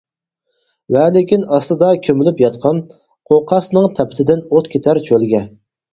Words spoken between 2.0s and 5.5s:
كۆمۈلۈپ ياتقان، قوقاسنىڭ تەپتىدىن ئوت كېتەر چۆلگە.